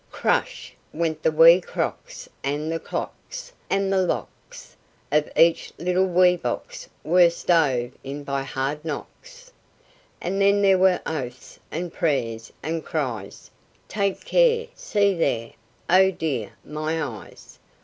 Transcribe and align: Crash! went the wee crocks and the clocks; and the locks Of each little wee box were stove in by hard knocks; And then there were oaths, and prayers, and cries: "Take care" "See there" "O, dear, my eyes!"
Crash! 0.09 0.73
went 0.91 1.21
the 1.21 1.31
wee 1.31 1.61
crocks 1.61 2.27
and 2.43 2.71
the 2.71 2.79
clocks; 2.79 3.53
and 3.69 3.93
the 3.93 3.99
locks 4.01 4.75
Of 5.11 5.29
each 5.37 5.71
little 5.77 6.07
wee 6.07 6.35
box 6.37 6.89
were 7.03 7.29
stove 7.29 7.91
in 8.03 8.23
by 8.23 8.41
hard 8.41 8.83
knocks; 8.83 9.51
And 10.19 10.41
then 10.41 10.63
there 10.63 10.79
were 10.79 11.01
oaths, 11.05 11.59
and 11.69 11.93
prayers, 11.93 12.51
and 12.63 12.83
cries: 12.83 13.51
"Take 13.87 14.25
care" 14.25 14.65
"See 14.73 15.13
there" 15.13 15.51
"O, 15.87 16.09
dear, 16.09 16.53
my 16.65 16.99
eyes!" 16.99 17.59